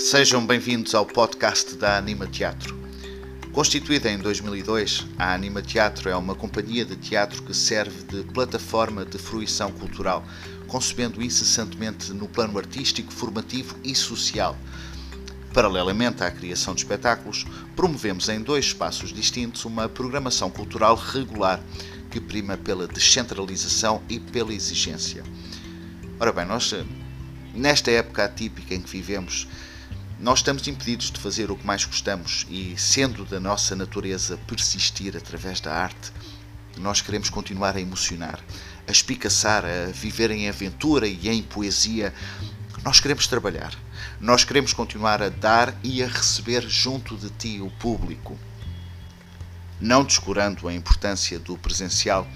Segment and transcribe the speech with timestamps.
[0.00, 2.74] Sejam bem-vindos ao podcast da Anima Teatro.
[3.52, 9.04] Constituída em 2002, a Anima Teatro é uma companhia de teatro que serve de plataforma
[9.04, 10.24] de fruição cultural,
[10.66, 14.56] concebendo incessantemente no plano artístico, formativo e social.
[15.52, 17.44] Paralelamente à criação de espetáculos,
[17.76, 21.62] promovemos em dois espaços distintos uma programação cultural regular
[22.10, 25.22] que prima pela descentralização e pela exigência.
[26.18, 26.74] Ora bem, nós,
[27.54, 29.46] nesta época atípica em que vivemos,
[30.20, 35.16] nós estamos impedidos de fazer o que mais gostamos e, sendo da nossa natureza persistir
[35.16, 36.12] através da arte,
[36.76, 38.38] nós queremos continuar a emocionar,
[38.86, 42.12] a espicaçar, a viver em aventura e em poesia.
[42.84, 43.74] Nós queremos trabalhar,
[44.20, 48.38] nós queremos continuar a dar e a receber junto de ti o público.
[49.80, 52.28] Não descurando a importância do presencial,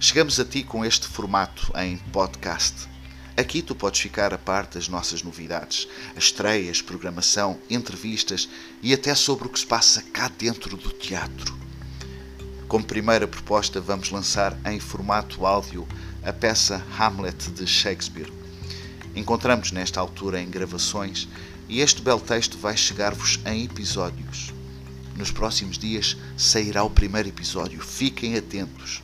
[0.00, 2.90] chegamos a ti com este formato em podcast
[3.34, 8.46] Aqui tu podes ficar a par das nossas novidades, as estreias, programação, entrevistas
[8.82, 11.58] e até sobre o que se passa cá dentro do teatro.
[12.68, 15.88] Como primeira proposta, vamos lançar em formato áudio
[16.22, 18.30] a peça Hamlet de Shakespeare.
[19.16, 21.26] Encontramos nesta altura em gravações
[21.70, 24.52] e este belo texto vai chegar-vos em episódios.
[25.16, 29.02] Nos próximos dias sairá o primeiro episódio, fiquem atentos.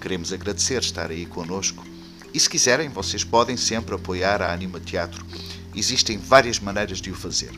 [0.00, 1.84] Queremos agradecer estar aí conosco
[2.32, 5.24] e se quiserem, vocês podem sempre apoiar a Anima Teatro.
[5.74, 7.52] Existem várias maneiras de o fazer.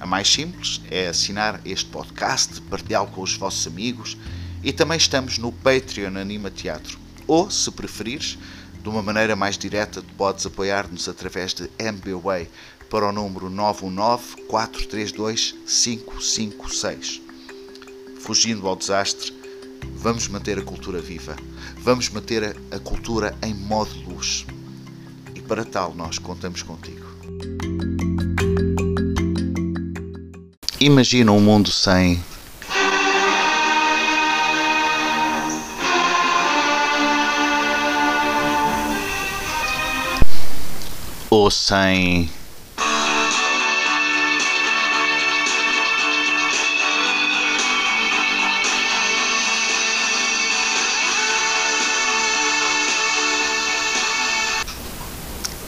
[0.00, 4.16] A mais simples é assinar este podcast, partilhá-lo com os vossos amigos
[4.62, 6.98] e também estamos no Patreon Anima Teatro.
[7.26, 8.38] Ou, se preferires,
[8.82, 12.48] de uma maneira mais direta, podes apoiar-nos através de MBWay
[12.88, 17.20] para o número 919 432 556.
[18.20, 19.32] Fugindo ao desastre,
[19.94, 21.36] Vamos manter a cultura viva.
[21.78, 24.46] Vamos manter a, cultura em modo luz.
[25.34, 27.06] E para tal, nós contamos contigo.
[30.80, 32.22] Imagina um mundo sem
[41.30, 42.30] ou sem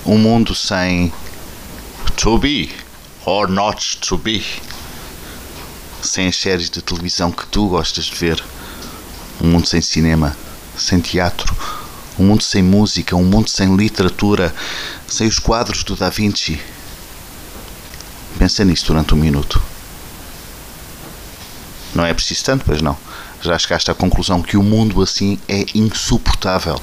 [0.08, 1.12] um mundo sem
[2.16, 2.70] to be
[3.26, 4.42] or not to be,
[6.02, 8.42] sem as séries de televisão que tu gostas de ver,
[9.38, 10.34] um mundo sem cinema,
[10.78, 11.54] sem teatro,
[12.18, 14.54] um mundo sem música, um mundo sem literatura,
[15.06, 16.58] sem os quadros do Da Vinci.
[18.38, 19.60] Pensa nisso durante um minuto.
[21.94, 22.96] Não é preciso tanto, pois não.
[23.42, 26.80] Já chegaste à conclusão que o mundo assim é insuportável.